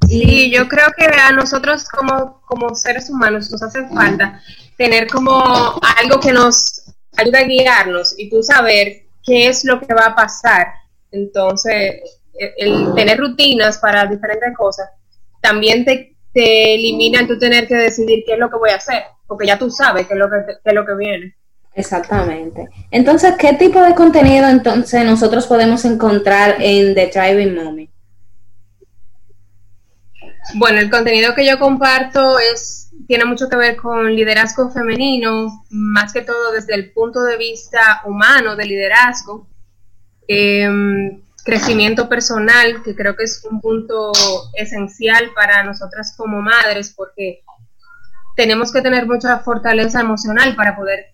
Sí, 0.07 0.51
yo 0.51 0.67
creo 0.67 0.87
que 0.97 1.05
a 1.05 1.31
nosotros 1.31 1.87
como, 1.87 2.41
como 2.41 2.73
seres 2.73 3.09
humanos 3.09 3.51
nos 3.51 3.61
hace 3.61 3.87
falta 3.89 4.41
tener 4.77 5.07
como 5.07 5.43
algo 5.97 6.19
que 6.19 6.31
nos 6.31 6.83
ayude 7.17 7.37
a 7.37 7.43
guiarnos 7.43 8.15
y 8.17 8.29
tú 8.29 8.41
saber 8.41 9.03
qué 9.23 9.47
es 9.47 9.65
lo 9.65 9.79
que 9.79 9.93
va 9.93 10.07
a 10.07 10.15
pasar. 10.15 10.67
Entonces, 11.11 12.01
el 12.57 12.93
tener 12.95 13.19
rutinas 13.19 13.77
para 13.77 14.05
diferentes 14.05 14.55
cosas 14.55 14.89
también 15.41 15.85
te, 15.85 16.08
te 16.33 16.75
elimina 16.75 17.19
el 17.19 17.27
tú 17.27 17.37
tener 17.37 17.67
que 17.67 17.75
decidir 17.75 18.23
qué 18.25 18.33
es 18.33 18.39
lo 18.39 18.49
que 18.49 18.57
voy 18.57 18.69
a 18.71 18.75
hacer, 18.75 19.03
porque 19.27 19.47
ya 19.47 19.57
tú 19.57 19.69
sabes 19.69 20.07
qué 20.07 20.13
es 20.13 20.19
lo 20.19 20.29
que, 20.29 20.37
qué 20.45 20.69
es 20.69 20.73
lo 20.73 20.85
que 20.85 20.95
viene. 20.95 21.35
Exactamente. 21.75 22.67
Entonces, 22.91 23.35
¿qué 23.37 23.53
tipo 23.53 23.81
de 23.81 23.95
contenido 23.95 24.47
entonces 24.47 25.05
nosotros 25.05 25.47
podemos 25.47 25.85
encontrar 25.85 26.57
en 26.59 26.93
The 26.93 27.11
Driving 27.13 27.55
Mommy? 27.55 27.89
Bueno, 30.55 30.79
el 30.79 30.89
contenido 30.89 31.35
que 31.35 31.45
yo 31.45 31.59
comparto 31.59 32.39
es 32.39 32.79
tiene 33.07 33.25
mucho 33.25 33.49
que 33.49 33.55
ver 33.55 33.75
con 33.75 34.13
liderazgo 34.13 34.69
femenino, 34.69 35.63
más 35.69 36.11
que 36.13 36.21
todo 36.21 36.51
desde 36.51 36.75
el 36.75 36.91
punto 36.91 37.23
de 37.23 37.37
vista 37.37 38.01
humano 38.05 38.55
de 38.55 38.65
liderazgo. 38.65 39.47
Em, 40.27 41.21
crecimiento 41.49 42.07
personal, 42.07 42.83
que 42.83 42.95
creo 42.95 43.15
que 43.15 43.23
es 43.23 43.43
un 43.49 43.59
punto 43.59 44.11
esencial 44.53 45.31
para 45.33 45.63
nosotras 45.63 46.13
como 46.15 46.43
madres, 46.43 46.93
porque 46.95 47.41
tenemos 48.35 48.71
que 48.71 48.83
tener 48.83 49.07
mucha 49.07 49.39
fortaleza 49.39 49.99
emocional 49.99 50.55
para 50.55 50.75
poder 50.75 51.07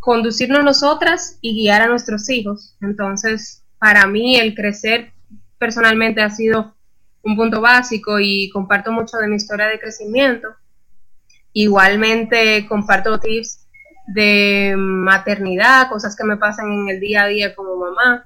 conducirnos 0.00 0.62
nosotras 0.64 1.38
y 1.40 1.54
guiar 1.54 1.80
a 1.80 1.86
nuestros 1.86 2.28
hijos. 2.28 2.76
Entonces, 2.82 3.64
para 3.78 4.06
mí 4.06 4.36
el 4.36 4.54
crecer 4.54 5.12
personalmente 5.58 6.20
ha 6.20 6.28
sido 6.28 6.74
un 7.22 7.34
punto 7.34 7.62
básico 7.62 8.20
y 8.20 8.50
comparto 8.50 8.92
mucho 8.92 9.16
de 9.16 9.28
mi 9.28 9.36
historia 9.36 9.66
de 9.68 9.80
crecimiento. 9.80 10.48
Igualmente 11.54 12.66
comparto 12.68 13.18
tips 13.18 13.66
de 14.08 14.74
maternidad, 14.76 15.88
cosas 15.88 16.14
que 16.14 16.24
me 16.24 16.36
pasan 16.36 16.70
en 16.70 16.88
el 16.90 17.00
día 17.00 17.22
a 17.22 17.28
día 17.28 17.54
como 17.54 17.76
mamá 17.76 18.24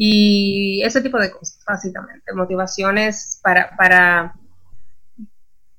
y 0.00 0.80
ese 0.84 1.00
tipo 1.00 1.18
de 1.18 1.28
cosas, 1.28 1.58
básicamente, 1.66 2.32
motivaciones 2.32 3.40
para, 3.42 3.74
para, 3.76 4.32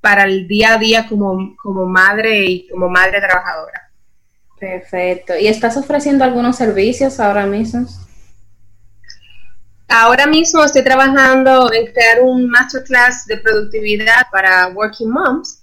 para 0.01 0.25
el 0.25 0.45
día 0.45 0.73
a 0.73 0.77
día 0.77 1.07
como, 1.07 1.55
como 1.55 1.85
madre 1.85 2.45
y 2.45 2.67
como 2.67 2.89
madre 2.89 3.21
trabajadora. 3.21 3.89
Perfecto. 4.59 5.37
¿Y 5.39 5.47
estás 5.47 5.77
ofreciendo 5.77 6.25
algunos 6.25 6.57
servicios 6.57 7.17
ahora 7.21 7.45
mismo? 7.45 7.87
Ahora 9.87 10.27
mismo 10.27 10.65
estoy 10.65 10.83
trabajando 10.83 11.71
en 11.71 11.85
crear 11.93 12.21
un 12.21 12.49
masterclass 12.49 13.25
de 13.25 13.37
productividad 13.37 14.23
para 14.33 14.67
working 14.67 15.09
moms 15.09 15.58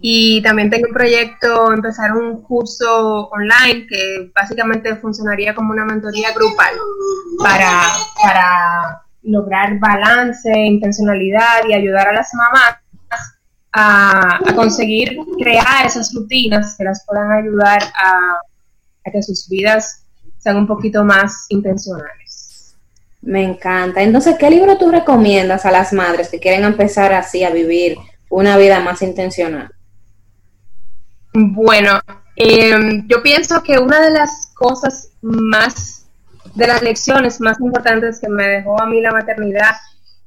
y 0.00 0.42
también 0.42 0.70
tengo 0.70 0.88
un 0.88 0.94
proyecto, 0.94 1.72
empezar 1.72 2.12
un 2.12 2.42
curso 2.42 3.28
online 3.28 3.86
que 3.86 4.30
básicamente 4.34 4.96
funcionaría 4.96 5.54
como 5.54 5.72
una 5.72 5.84
mentoría 5.84 6.32
grupal 6.32 6.74
para, 7.38 7.88
para 8.20 9.02
lograr 9.22 9.78
balance, 9.78 10.50
intencionalidad 10.52 11.68
y 11.68 11.74
ayudar 11.74 12.08
a 12.08 12.12
las 12.12 12.34
mamás 12.34 12.76
a, 13.72 14.40
conseguir 14.54 15.16
crear 15.38 15.86
esas 15.86 16.12
rutinas 16.14 16.74
que 16.76 16.84
las 16.84 17.04
puedan 17.06 17.30
ayudar 17.30 17.80
a, 17.82 18.40
a 19.06 19.10
que 19.10 19.22
sus 19.22 19.48
vidas 19.48 20.04
sean 20.38 20.56
un 20.56 20.66
poquito 20.66 21.04
más 21.04 21.46
intencionales. 21.50 22.74
Me 23.22 23.44
encanta. 23.44 24.02
Entonces, 24.02 24.36
¿qué 24.38 24.50
libro 24.50 24.78
tú 24.78 24.90
recomiendas 24.90 25.66
a 25.66 25.70
las 25.70 25.92
madres 25.92 26.28
que 26.30 26.40
quieren 26.40 26.64
empezar 26.64 27.12
así 27.12 27.44
a 27.44 27.50
vivir 27.50 27.98
una 28.30 28.56
vida 28.56 28.80
más 28.80 29.02
intencional? 29.02 29.70
Bueno, 31.34 32.00
em, 32.36 33.06
yo 33.06 33.22
pienso 33.22 33.62
que 33.62 33.78
una 33.78 34.00
de 34.00 34.10
las 34.10 34.52
cosas 34.54 35.10
más, 35.20 36.06
de 36.54 36.66
las 36.66 36.82
lecciones 36.82 37.40
más 37.40 37.60
importantes 37.60 38.18
que 38.20 38.28
me 38.28 38.46
dejó 38.48 38.80
a 38.80 38.86
mí 38.86 39.00
la 39.00 39.12
maternidad 39.12 39.76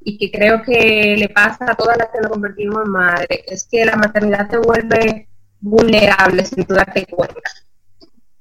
y 0.01 0.17
que 0.17 0.37
creo 0.37 0.61
que 0.61 1.15
le 1.17 1.29
pasa 1.29 1.71
a 1.71 1.75
todas 1.75 1.97
las 1.97 2.09
que 2.09 2.19
nos 2.19 2.31
convertimos 2.31 2.85
en 2.85 2.91
madre, 2.91 3.43
es 3.47 3.67
que 3.69 3.85
la 3.85 3.95
maternidad 3.95 4.49
te 4.49 4.57
vuelve 4.57 5.27
vulnerable 5.59 6.45
sin 6.45 6.65
tú 6.65 6.73
darte 6.73 7.05
cuenta. 7.05 7.49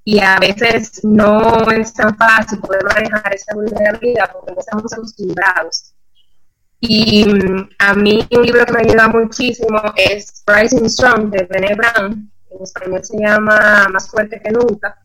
Y 0.05 0.19
a 0.19 0.39
veces 0.41 1.05
no 1.05 1.71
es 1.71 1.95
tan 1.95 2.17
fácil 2.17 2.59
poder 2.59 2.85
manejar 2.85 3.33
esa 3.33 3.55
vulnerabilidad 3.55 4.33
porque 4.33 4.53
no 4.53 4.61
estamos 4.61 4.93
acostumbrados. 4.93 5.95
Y 6.85 7.25
mm, 7.25 7.69
a 7.79 7.95
mí 7.95 8.27
un 8.33 8.43
libro 8.43 8.67
que 8.67 8.73
me 8.73 8.81
ayuda 8.81 9.07
muchísimo 9.07 9.81
es 9.97 10.43
Rising 10.49 10.89
Strong 10.89 11.31
de 11.31 11.45
Brené 11.45 11.77
Brown. 11.77 12.29
En 12.51 12.63
español 12.63 13.05
se 13.05 13.19
llama 13.19 13.87
Más 13.93 14.11
fuerte 14.11 14.41
que 14.43 14.51
nunca. 14.51 14.99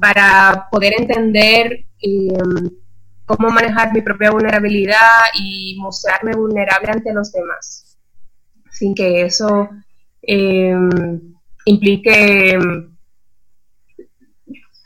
Para 0.00 0.66
poder 0.70 0.94
entender 0.98 1.84
em, 2.00 2.70
cómo 3.26 3.50
manejar 3.50 3.92
mi 3.92 4.00
propia 4.00 4.30
vulnerabilidad 4.30 5.26
y 5.38 5.76
mostrarme 5.78 6.34
vulnerable 6.34 6.90
ante 6.90 7.12
los 7.12 7.30
demás. 7.32 7.98
Sin 8.70 8.94
que 8.94 9.26
eso 9.26 9.68
em, 10.22 11.34
implique 11.66 12.52
em, 12.52 12.96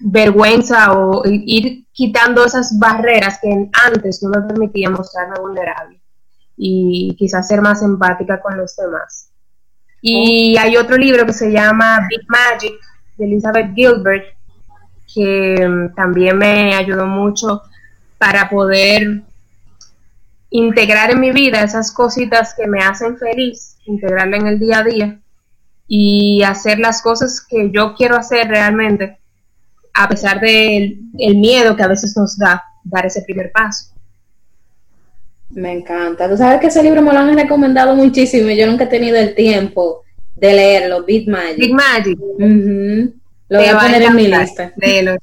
vergüenza 0.01 0.99
o 0.99 1.23
ir 1.27 1.87
quitando 1.93 2.45
esas 2.45 2.77
barreras 2.77 3.39
que 3.41 3.71
antes 3.73 4.21
no 4.21 4.31
me 4.31 4.49
permitían 4.49 4.95
mostrarme 4.95 5.39
vulnerable 5.41 5.99
y 6.59 7.15
quizás 7.17 7.47
ser 7.47 7.63
más 7.63 7.83
empática 7.83 8.41
con 8.41 8.59
los 8.59 8.75
demás. 8.77 9.31
Y 10.03 10.57
hay 10.59 10.77
otro 10.77 10.97
libro 10.97 11.25
que 11.25 11.33
se 11.33 11.51
llama 11.51 12.07
Big 12.09 12.27
Magic 12.29 12.75
de 13.17 13.25
Elizabeth 13.25 13.75
Gilbert, 13.75 14.27
que 15.15 15.67
mm, 15.67 15.95
también 15.95 16.37
me 16.37 16.75
ayudó 16.75 17.07
mucho 17.07 17.63
para 18.19 18.49
poder 18.51 19.23
integrar 20.51 21.11
en 21.11 21.21
mi 21.21 21.31
vida 21.33 21.63
esas 21.63 21.93
cositas 21.93 22.55
que 22.55 22.67
me 22.67 22.81
hacen 22.81 23.17
feliz, 23.17 23.77
integrarla 23.87 24.37
en 24.37 24.47
el 24.47 24.59
día 24.59 24.79
a 24.79 24.85
día 24.85 25.21
y 25.87 26.43
hacer 26.43 26.79
las 26.79 27.03
cosas 27.03 27.41
que 27.41 27.71
yo 27.71 27.95
quiero 27.95 28.17
hacer 28.17 28.49
realmente, 28.49 29.19
a 29.95 30.09
pesar 30.09 30.41
del 30.41 30.99
miedo 31.13 31.77
que 31.77 31.83
a 31.83 31.89
veces 31.89 32.17
nos 32.17 32.37
da 32.37 32.63
dar 32.85 33.07
ese 33.07 33.23
primer 33.23 33.51
paso. 33.53 33.95
Me 35.51 35.73
encanta. 35.73 36.29
Tú 36.29 36.37
sabes 36.37 36.61
que 36.61 36.67
ese 36.67 36.83
libro 36.83 37.03
me 37.03 37.13
lo 37.13 37.19
han 37.19 37.35
recomendado 37.35 37.95
muchísimo 37.95 38.51
y 38.51 38.57
yo 38.57 38.67
nunca 38.67 38.85
he 38.85 38.89
tenido 38.89 39.17
el 39.17 39.35
tiempo 39.35 40.05
de 40.35 40.53
leerlo, 40.53 41.05
Big 41.05 41.29
Magic. 41.29 41.59
Big 41.59 41.75
Magic. 41.75 42.19
Lo 43.49 43.59
voy 43.59 43.69
a 43.69 43.79
poner 43.79 44.03
en 44.03 44.15
mi 44.15 44.29
lista. 44.29 44.73
Léelo, 44.77 45.17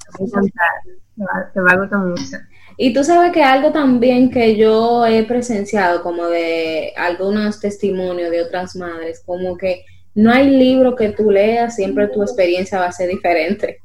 te 1.53 1.61
va 1.61 1.71
a 1.71 1.77
gustar 1.77 1.99
mucho. 1.99 2.37
Y 2.77 2.93
tú 2.93 3.03
sabes 3.03 3.31
que 3.31 3.41
algo 3.41 3.71
también 3.71 4.29
que 4.29 4.57
yo 4.57 5.05
he 5.05 5.23
presenciado 5.23 6.01
como 6.01 6.25
de 6.27 6.91
algunos 6.97 7.59
testimonios 7.61 8.31
de 8.31 8.41
otras 8.41 8.75
madres, 8.75 9.21
como 9.25 9.57
que 9.57 9.85
no 10.13 10.31
hay 10.31 10.49
libro 10.49 10.95
que 10.95 11.09
tú 11.09 11.31
leas, 11.31 11.75
siempre 11.75 12.07
tu 12.07 12.21
experiencia 12.21 12.79
va 12.79 12.87
a 12.87 12.91
ser 12.91 13.09
diferente. 13.09 13.79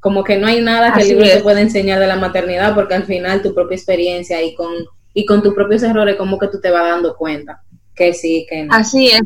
Como 0.00 0.24
que 0.24 0.36
no 0.36 0.46
hay 0.46 0.60
nada 0.60 0.92
que 0.92 1.02
el 1.02 1.08
libro 1.08 1.26
te 1.26 1.42
pueda 1.42 1.60
enseñar 1.60 2.00
de 2.00 2.06
la 2.06 2.16
maternidad, 2.16 2.74
porque 2.74 2.94
al 2.94 3.04
final 3.04 3.42
tu 3.42 3.54
propia 3.54 3.76
experiencia 3.76 4.42
y 4.42 4.54
con 4.54 4.72
y 5.18 5.26
con 5.26 5.42
tus 5.42 5.52
propios 5.52 5.82
errores 5.82 6.14
como 6.14 6.38
que 6.38 6.46
tú 6.46 6.60
te 6.60 6.70
vas 6.70 6.84
dando 6.84 7.16
cuenta 7.16 7.60
que 7.92 8.14
sí, 8.14 8.46
que 8.48 8.64
no. 8.64 8.72
Así 8.72 9.08
es. 9.08 9.22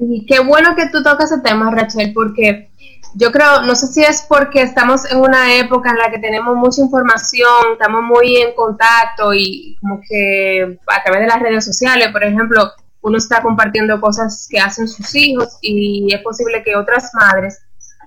Y 0.00 0.26
qué 0.26 0.40
bueno 0.40 0.74
que 0.74 0.88
tú 0.88 1.04
tocas 1.04 1.30
ese 1.30 1.40
tema, 1.40 1.70
Rachel, 1.70 2.12
porque 2.12 2.68
yo 3.14 3.30
creo, 3.30 3.62
no 3.62 3.76
sé 3.76 3.86
si 3.86 4.02
es 4.02 4.26
porque 4.28 4.62
estamos 4.62 5.08
en 5.08 5.18
una 5.18 5.54
época 5.54 5.90
en 5.90 5.98
la 5.98 6.10
que 6.10 6.18
tenemos 6.18 6.56
mucha 6.56 6.82
información, 6.82 7.74
estamos 7.74 8.02
muy 8.02 8.38
en 8.38 8.56
contacto 8.56 9.32
y 9.32 9.76
como 9.80 10.00
que 10.08 10.80
a 10.88 11.02
través 11.04 11.20
de 11.20 11.28
las 11.28 11.40
redes 11.40 11.64
sociales, 11.64 12.08
por 12.10 12.24
ejemplo, 12.24 12.72
uno 13.02 13.16
está 13.16 13.40
compartiendo 13.40 14.00
cosas 14.00 14.48
que 14.50 14.58
hacen 14.58 14.88
sus 14.88 15.14
hijos 15.14 15.58
y 15.62 16.12
es 16.12 16.22
posible 16.22 16.64
que 16.64 16.74
otras 16.74 17.12
madres 17.14 17.60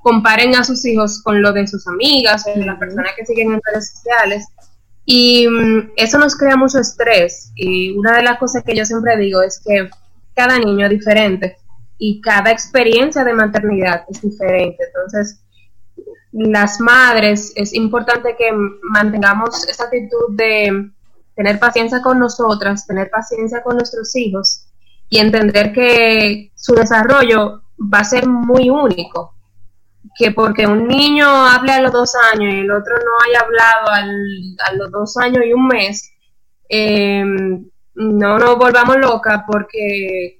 comparen 0.03 0.55
a 0.55 0.65
sus 0.65 0.85
hijos 0.85 1.21
con 1.23 1.41
lo 1.41 1.53
de 1.53 1.67
sus 1.67 1.87
amigas 1.87 2.45
o 2.45 2.59
de 2.59 2.65
las 2.65 2.77
personas 2.77 3.13
que 3.17 3.25
siguen 3.25 3.53
en 3.53 3.61
redes 3.63 3.91
sociales. 3.91 4.45
Y 5.11 5.47
mm, 5.47 5.93
eso 5.95 6.19
nos 6.19 6.35
crea 6.35 6.55
mucho 6.55 6.77
estrés. 6.77 7.51
Y 7.55 7.97
una 7.97 8.15
de 8.17 8.21
las 8.21 8.37
cosas 8.37 8.63
que 8.63 8.75
yo 8.75 8.85
siempre 8.85 9.17
digo 9.17 9.41
es 9.41 9.59
que 9.59 9.89
cada 10.35 10.59
niño 10.59 10.85
es 10.85 10.91
diferente 10.91 11.57
y 11.97 12.21
cada 12.21 12.51
experiencia 12.51 13.23
de 13.23 13.33
maternidad 13.33 14.03
es 14.07 14.21
diferente. 14.21 14.77
Entonces, 14.85 15.41
las 16.31 16.79
madres, 16.79 17.51
es 17.55 17.73
importante 17.73 18.35
que 18.37 18.51
mantengamos 18.83 19.67
esa 19.67 19.85
actitud 19.85 20.35
de 20.35 20.91
tener 21.35 21.57
paciencia 21.57 22.03
con 22.03 22.19
nosotras, 22.19 22.85
tener 22.85 23.09
paciencia 23.09 23.63
con 23.63 23.77
nuestros 23.77 24.15
hijos 24.15 24.67
y 25.09 25.17
entender 25.17 25.73
que 25.73 26.51
su 26.53 26.75
desarrollo 26.75 27.63
va 27.79 28.01
a 28.01 28.03
ser 28.03 28.27
muy 28.27 28.69
único. 28.69 29.33
Que 30.17 30.31
porque 30.31 30.65
un 30.65 30.87
niño 30.87 31.27
hable 31.27 31.71
a 31.71 31.81
los 31.81 31.91
dos 31.91 32.13
años 32.33 32.53
y 32.53 32.59
el 32.59 32.71
otro 32.71 32.95
no 32.97 33.11
haya 33.25 33.41
hablado 33.41 33.87
a 33.89 34.73
los 34.73 34.91
dos 34.91 35.17
años 35.17 35.43
y 35.45 35.53
un 35.53 35.67
mes, 35.67 36.11
eh, 36.69 37.23
no 37.95 38.39
nos 38.39 38.57
volvamos 38.57 38.97
locas 38.97 39.43
porque 39.47 40.39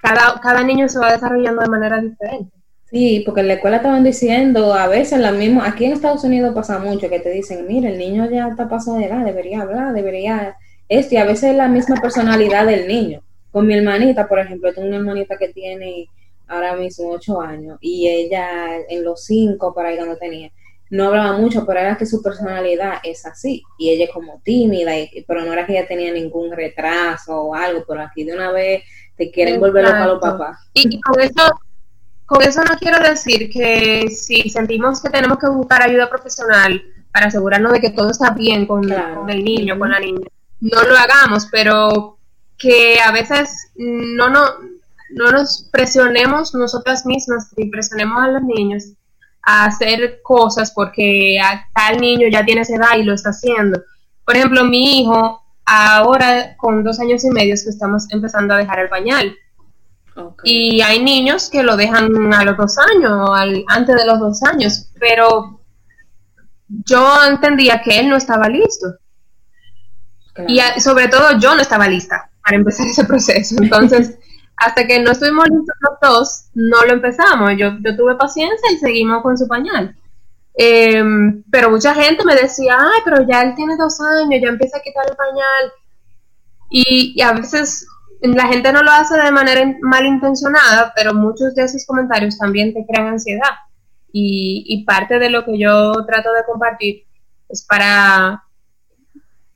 cada, 0.00 0.40
cada 0.40 0.62
niño 0.62 0.88
se 0.88 0.98
va 0.98 1.12
desarrollando 1.12 1.62
de 1.62 1.68
manera 1.68 2.00
diferente. 2.00 2.52
Sí, 2.90 3.22
porque 3.24 3.42
en 3.42 3.48
la 3.48 3.54
escuela 3.54 3.76
estaban 3.76 4.02
diciendo, 4.02 4.74
a 4.74 4.88
veces 4.88 5.20
la 5.20 5.30
misma, 5.30 5.68
aquí 5.68 5.84
en 5.84 5.92
Estados 5.92 6.24
Unidos 6.24 6.52
pasa 6.54 6.80
mucho 6.80 7.08
que 7.08 7.20
te 7.20 7.30
dicen, 7.30 7.66
mira, 7.68 7.88
el 7.88 7.98
niño 7.98 8.28
ya 8.28 8.48
está 8.48 8.68
pasado 8.68 8.96
de 8.96 9.04
edad, 9.04 9.24
debería 9.24 9.62
hablar, 9.62 9.92
debería 9.92 10.56
esto, 10.88 11.14
y 11.14 11.18
a 11.18 11.24
veces 11.24 11.50
es 11.50 11.56
la 11.56 11.68
misma 11.68 11.96
personalidad 11.96 12.66
del 12.66 12.88
niño. 12.88 13.22
Con 13.52 13.66
mi 13.66 13.74
hermanita, 13.74 14.26
por 14.26 14.40
ejemplo, 14.40 14.72
tengo 14.72 14.88
una 14.88 14.96
hermanita 14.96 15.36
que 15.36 15.50
tiene 15.50 16.08
ahora 16.50 16.76
mismo 16.76 17.10
ocho 17.10 17.40
años, 17.40 17.78
y 17.80 18.08
ella 18.08 18.76
en 18.88 19.04
los 19.04 19.24
cinco, 19.24 19.74
para 19.74 19.88
ahí 19.88 19.96
cuando 19.96 20.16
tenía, 20.16 20.50
no 20.90 21.06
hablaba 21.06 21.38
mucho, 21.38 21.64
pero 21.64 21.80
era 21.80 21.96
que 21.96 22.04
su 22.04 22.20
personalidad 22.20 22.94
es 23.04 23.24
así, 23.24 23.62
y 23.78 23.90
ella 23.90 24.06
es 24.06 24.10
como 24.10 24.40
tímida, 24.44 24.92
pero 25.26 25.42
no 25.42 25.52
era 25.52 25.64
que 25.64 25.78
ella 25.78 25.86
tenía 25.86 26.12
ningún 26.12 26.50
retraso 26.50 27.40
o 27.40 27.54
algo, 27.54 27.84
pero 27.86 28.02
aquí 28.02 28.24
de 28.24 28.34
una 28.34 28.50
vez 28.50 28.82
te 29.16 29.30
quieren 29.30 29.60
volver 29.60 29.86
a 29.86 30.06
los 30.06 30.20
papás. 30.20 30.58
Y, 30.74 31.00
con 31.00 31.20
eso 31.20 31.60
con 32.30 32.42
eso 32.42 32.62
no 32.62 32.78
quiero 32.78 33.00
decir 33.00 33.50
que 33.50 34.08
si 34.08 34.48
sentimos 34.50 35.02
que 35.02 35.10
tenemos 35.10 35.36
que 35.38 35.48
buscar 35.48 35.82
ayuda 35.82 36.08
profesional 36.08 36.80
para 37.12 37.26
asegurarnos 37.26 37.72
de 37.72 37.80
que 37.80 37.90
todo 37.90 38.10
está 38.10 38.30
bien 38.30 38.66
con, 38.66 38.84
el 39.28 39.44
niño, 39.44 39.76
con 39.76 39.90
la 39.90 39.98
niña, 39.98 40.28
no 40.60 40.82
lo 40.84 40.96
hagamos, 40.96 41.48
pero 41.50 42.18
que 42.56 43.00
a 43.00 43.10
veces 43.10 43.72
no, 43.74 44.30
no, 44.30 44.44
no 45.12 45.30
nos 45.30 45.68
presionemos 45.72 46.54
nosotras 46.54 47.04
mismas 47.06 47.52
y 47.56 47.70
presionemos 47.70 48.22
a 48.22 48.28
los 48.28 48.42
niños 48.42 48.84
a 49.42 49.66
hacer 49.66 50.20
cosas 50.22 50.72
porque 50.72 51.38
tal 51.74 52.00
niño 52.00 52.28
ya 52.30 52.44
tiene 52.44 52.62
esa 52.62 52.76
edad 52.76 52.96
y 52.98 53.04
lo 53.04 53.14
está 53.14 53.30
haciendo. 53.30 53.82
Por 54.24 54.36
ejemplo, 54.36 54.64
mi 54.64 55.00
hijo 55.00 55.42
ahora 55.64 56.56
con 56.56 56.82
dos 56.84 57.00
años 57.00 57.24
y 57.24 57.30
medio 57.30 57.54
que 57.54 57.70
estamos 57.70 58.06
empezando 58.10 58.54
a 58.54 58.58
dejar 58.58 58.80
el 58.80 58.88
pañal. 58.88 59.36
Y 60.44 60.82
hay 60.82 61.02
niños 61.02 61.48
que 61.48 61.62
lo 61.62 61.76
dejan 61.76 62.34
a 62.34 62.44
los 62.44 62.56
dos 62.56 62.76
años, 62.78 63.30
al, 63.32 63.64
antes 63.68 63.96
de 63.96 64.04
los 64.04 64.18
dos 64.18 64.42
años, 64.42 64.90
pero 64.98 65.60
yo 66.68 67.24
entendía 67.26 67.80
que 67.82 67.98
él 67.98 68.08
no 68.08 68.16
estaba 68.16 68.48
listo. 68.48 68.96
Y 70.46 70.60
sobre 70.80 71.08
todo 71.08 71.38
yo 71.38 71.54
no 71.54 71.62
estaba 71.62 71.88
lista 71.88 72.30
para 72.42 72.56
empezar 72.56 72.86
ese 72.86 73.04
proceso. 73.04 73.56
Entonces, 73.60 74.18
hasta 74.60 74.86
que 74.86 75.00
no 75.00 75.10
estuvimos 75.10 75.46
listos 75.48 75.76
los 75.80 75.98
dos, 76.02 76.44
no 76.54 76.84
lo 76.84 76.92
empezamos. 76.92 77.52
Yo, 77.56 77.72
yo 77.80 77.96
tuve 77.96 78.14
paciencia 78.16 78.70
y 78.70 78.76
seguimos 78.76 79.22
con 79.22 79.36
su 79.36 79.48
pañal. 79.48 79.96
Em, 80.54 81.42
pero 81.50 81.70
mucha 81.70 81.94
gente 81.94 82.22
me 82.26 82.34
decía, 82.34 82.76
ay, 82.78 83.00
pero 83.02 83.26
ya 83.26 83.40
él 83.40 83.54
tiene 83.54 83.78
dos 83.78 83.98
años, 84.02 84.38
ya 84.42 84.48
empieza 84.48 84.76
a 84.76 84.82
quitar 84.82 85.06
el 85.08 85.16
pañal. 85.16 85.72
Y, 86.70 87.20
a 87.22 87.32
veces 87.32 87.86
la 88.20 88.46
gente 88.48 88.70
no 88.70 88.82
lo 88.82 88.90
hace 88.90 89.16
de 89.16 89.32
manera 89.32 89.74
malintencionada, 89.80 90.92
pero 90.94 91.14
muchos 91.14 91.54
de 91.54 91.64
esos 91.64 91.86
comentarios 91.86 92.36
también 92.36 92.74
te 92.74 92.84
crean 92.86 93.08
ansiedad. 93.08 93.54
Y, 94.12 94.84
parte 94.86 95.18
de 95.18 95.30
lo 95.30 95.46
que 95.46 95.58
yo 95.58 95.92
trato 96.06 96.34
de 96.34 96.44
compartir 96.44 97.04
es 97.48 97.64
para 97.66 98.44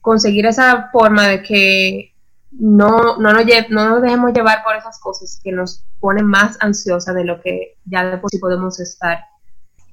conseguir 0.01 0.47
esa 0.47 0.89
forma 0.91 1.29
de 1.29 1.43
que 1.43 2.14
no, 2.59 3.17
no, 3.19 3.33
nos, 3.33 3.45
no 3.71 3.89
nos 3.89 4.03
dejemos 4.03 4.33
llevar 4.33 4.63
por 4.63 4.77
esas 4.77 4.99
cosas 5.01 5.41
que 5.43 5.53
nos 5.53 5.85
ponen 6.01 6.27
más 6.27 6.57
ansiosas 6.61 7.15
de 7.15 7.25
lo 7.25 7.41
que 7.41 7.77
ya 7.85 8.05
de 8.05 8.19
por 8.19 8.31
sí 8.31 8.39
podemos 8.39 8.79
estar 8.81 9.19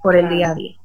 por 0.02 0.15
el 0.15 0.30
día 0.30 0.52
a 0.52 0.56
día. 0.56 0.76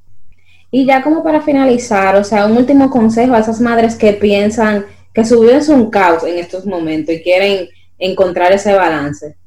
Y 0.71 0.85
ya 0.85 1.01
como 1.01 1.23
para 1.23 1.41
finalizar, 1.41 2.15
o 2.15 2.23
sea, 2.23 2.45
un 2.45 2.57
último 2.57 2.89
consejo 2.89 3.33
a 3.33 3.39
esas 3.39 3.61
madres 3.61 3.95
que 3.95 4.13
piensan 4.13 4.85
que 5.13 5.23
su 5.23 5.39
vida 5.39 5.57
es 5.57 5.69
un 5.69 5.89
caos 5.89 6.23
en 6.23 6.37
estos 6.37 6.65
momentos 6.65 7.15
y 7.15 7.23
quieren 7.23 7.69
encontrar 7.97 8.51
ese 8.51 8.73
balance. 8.73 9.37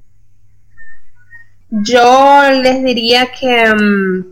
Yo 1.70 2.42
les 2.62 2.82
diría 2.82 3.28
que, 3.38 3.72
mm, 3.74 4.24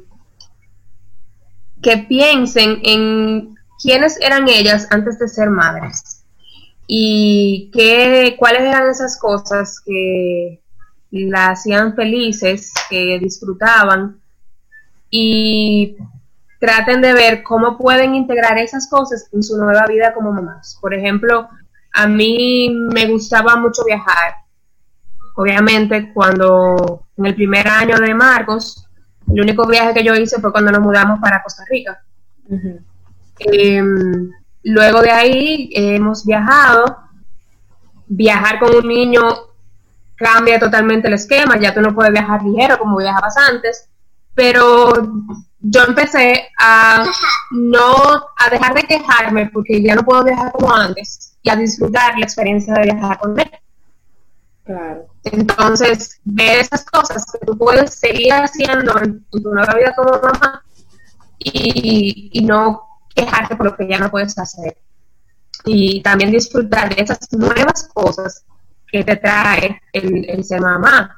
que 1.83 1.99
piensen 1.99 2.81
en 2.83 3.55
quiénes 3.81 4.21
eran 4.21 4.49
ellas 4.49 4.89
antes 4.91 5.19
de 5.19 5.29
ser 5.29 5.51
madres 5.51 6.18
y 6.91 7.71
qué, 7.71 8.35
cuáles 8.39 8.63
eran 8.63 8.89
esas 8.89 9.19
cosas 9.19 9.79
que 9.85 10.63
la 11.11 11.51
hacían 11.51 11.95
felices, 11.95 12.73
que 12.89 13.19
disfrutaban 13.21 14.19
y 15.11 15.99
traten 16.59 17.03
de 17.03 17.13
ver 17.13 17.43
cómo 17.43 17.77
pueden 17.77 18.15
integrar 18.15 18.57
esas 18.57 18.89
cosas 18.89 19.29
en 19.35 19.43
su 19.43 19.59
nueva 19.59 19.85
vida 19.87 20.15
como 20.15 20.33
mamás. 20.33 20.79
Por 20.81 20.95
ejemplo, 20.95 21.51
a 21.93 22.07
mí 22.07 22.71
me 22.71 23.07
gustaba 23.07 23.57
mucho 23.57 23.85
viajar. 23.85 24.33
Obviamente, 25.37 26.11
cuando 26.15 27.07
en 27.19 27.27
el 27.27 27.35
primer 27.35 27.69
año 27.69 27.99
de 27.99 28.15
Marcos, 28.15 28.89
el 29.31 29.43
único 29.43 29.67
viaje 29.67 29.93
que 29.93 30.05
yo 30.05 30.15
hice 30.15 30.41
fue 30.41 30.53
cuando 30.53 30.73
nos 30.73 30.81
mudamos 30.81 31.21
para 31.21 31.43
Costa 31.43 31.65
Rica. 31.69 32.03
Luego 34.63 35.03
de 35.03 35.11
ahí 35.11 35.71
hemos 35.75 36.25
viajado. 36.25 36.99
Viajar 38.07 38.59
con 38.59 38.75
un 38.75 38.89
niño 38.89 39.21
cambia 40.19 40.59
totalmente 40.59 41.09
el 41.09 41.15
esquema, 41.15 41.59
ya 41.59 41.73
tú 41.73 41.81
no 41.81 41.95
puedes 41.95 42.13
viajar 42.13 42.43
ligero 42.43 42.79
como 42.79 42.99
viajabas 42.99 43.37
antes, 43.37 43.89
pero 44.35 44.93
yo 45.61 45.85
empecé 45.85 46.49
a 46.59 47.05
no, 47.53 47.95
a 48.37 48.51
dejar 48.51 48.75
de 48.75 48.83
quejarme 48.83 49.51
porque 49.53 49.83
ya 49.83 49.95
no 49.95 50.05
puedo 50.05 50.25
viajar 50.25 50.53
como 50.53 50.73
antes 50.75 51.37
y 51.43 51.51
a 51.51 51.57
disfrutar 51.57 52.19
la 52.19 52.25
experiencia 52.25 52.75
de 52.75 52.83
viajar 52.83 53.19
con 53.19 53.39
él. 53.39 53.51
Claro. 54.65 55.07
Entonces, 55.25 56.21
ver 56.25 56.59
esas 56.59 56.85
cosas 56.85 57.25
que 57.33 57.47
tú 57.47 57.57
puedes 57.57 57.95
seguir 57.95 58.33
haciendo 58.33 58.99
en, 58.99 59.25
tu 59.31 59.41
nueva 59.41 59.75
vida 59.75 59.95
como 59.97 60.21
mamá 60.21 60.63
y, 61.39 62.31
y 62.33 62.45
no 62.45 62.88
quejarte 63.15 63.57
por 63.57 63.67
lo 63.67 63.77
que 63.77 63.89
ya 63.89 63.99
no 63.99 64.11
puedes 64.11 64.39
hacer. 64.39 64.77
Y 65.65 66.03
también 66.03 66.31
disfrutar 66.31 66.95
de 66.95 67.03
esas 67.03 67.33
nuevas 67.33 67.89
cosas 67.93 68.45
que 68.87 69.05
te 69.05 69.17
trae 69.17 69.81
el, 69.93 70.45
ser 70.45 70.61
mamá 70.61 71.15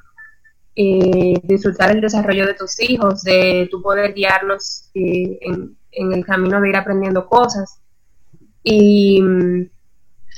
disfrutar 1.42 1.90
el 1.90 2.00
desarrollo 2.00 2.46
de 2.46 2.54
tus 2.54 2.80
hijos, 2.80 3.22
de 3.22 3.68
tu 3.70 3.82
poder 3.82 4.14
guiarlos 4.14 4.88
eh, 4.94 5.38
en, 5.42 5.76
el 6.12 6.24
camino 6.24 6.60
de 6.60 6.68
ir 6.68 6.76
aprendiendo 6.76 7.26
cosas. 7.26 7.80
Y, 8.62 9.20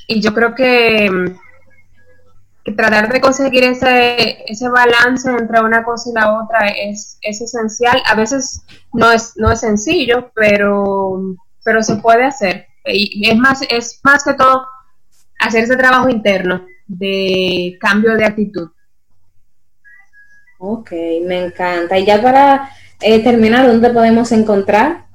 yo 0.08 0.34
creo 0.34 0.54
que, 0.54 1.08
tratar 2.76 3.12
de 3.12 3.20
conseguir 3.20 3.64
ese, 3.64 4.44
ese 4.46 4.68
balance 4.68 5.28
entre 5.28 5.60
una 5.60 5.82
cosa 5.82 6.10
y 6.10 6.14
la 6.14 6.42
otra 6.42 6.68
es, 6.68 7.18
es 7.22 7.40
esencial. 7.40 8.00
A 8.06 8.14
veces 8.14 8.62
no 8.92 9.10
es, 9.10 9.32
no 9.36 9.50
es 9.50 9.60
sencillo, 9.60 10.30
pero, 10.34 11.20
pero 11.64 11.82
se 11.82 11.96
puede 11.96 12.24
hacer. 12.24 12.66
Y 12.84 13.28
es 13.28 13.36
más, 13.36 13.62
es 13.68 14.00
más 14.02 14.24
que 14.24 14.34
todo 14.34 14.66
hacer 15.40 15.64
ese 15.64 15.76
trabajo 15.76 16.08
interno 16.08 16.64
de 16.86 17.76
cambio 17.80 18.16
de 18.16 18.24
actitud. 18.24 18.70
Ok, 20.58 20.92
me 21.26 21.46
encanta. 21.46 21.98
Y 21.98 22.06
ya 22.06 22.22
para 22.22 22.70
eh, 23.00 23.22
terminar, 23.22 23.66
¿dónde 23.66 23.90
podemos 23.90 24.30
encontrar 24.30 25.06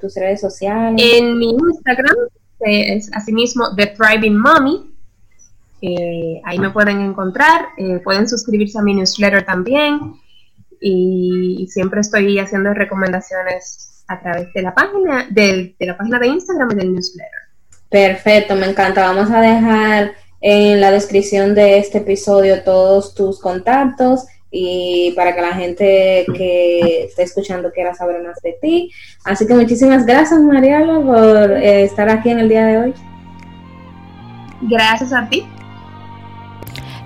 tus 0.00 0.14
redes 0.14 0.40
sociales? 0.40 1.02
En 1.02 1.38
mi 1.38 1.50
Instagram 1.50 2.16
es 2.60 3.10
asimismo 3.12 3.74
The 3.76 3.88
Thriving 3.88 4.38
Mommy. 4.38 4.95
Ahí 6.44 6.58
me 6.58 6.70
pueden 6.70 7.00
encontrar. 7.00 7.66
Eh, 7.76 8.00
pueden 8.02 8.28
suscribirse 8.28 8.78
a 8.78 8.82
mi 8.82 8.94
newsletter 8.94 9.44
también. 9.44 10.14
y 10.80 11.66
siempre 11.70 12.00
estoy 12.00 12.38
haciendo 12.38 12.74
recomendaciones 12.74 14.04
a 14.08 14.20
través 14.20 14.52
de 14.52 14.62
la 14.62 14.74
página 14.74 15.26
de, 15.30 15.74
de 15.78 15.86
la 15.86 15.96
página 15.96 16.18
de 16.18 16.26
Instagram 16.28 16.70
y 16.72 16.74
del 16.74 16.92
newsletter. 16.92 17.40
Perfecto, 17.88 18.54
me 18.54 18.66
encanta. 18.66 19.02
Vamos 19.02 19.30
a 19.30 19.40
dejar 19.40 20.12
en 20.40 20.80
la 20.80 20.90
descripción 20.90 21.54
de 21.54 21.78
este 21.78 21.98
episodio 21.98 22.62
todos 22.62 23.14
tus 23.14 23.40
contactos 23.40 24.26
y 24.50 25.12
para 25.16 25.34
que 25.34 25.40
la 25.40 25.52
gente 25.54 26.24
que 26.34 27.04
esté 27.04 27.22
escuchando 27.22 27.70
quiera 27.72 27.94
saber 27.94 28.22
más 28.22 28.40
de 28.42 28.56
ti. 28.60 28.90
Así 29.24 29.46
que 29.46 29.54
muchísimas 29.54 30.06
gracias, 30.06 30.40
Marialo, 30.40 31.04
por 31.04 31.52
eh, 31.52 31.84
estar 31.84 32.08
aquí 32.08 32.30
en 32.30 32.40
el 32.40 32.48
día 32.48 32.64
de 32.66 32.78
hoy. 32.78 32.94
Gracias 34.62 35.12
a 35.12 35.28
ti. 35.28 35.46